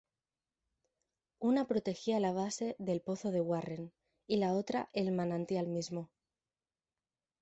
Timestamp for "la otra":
4.37-4.89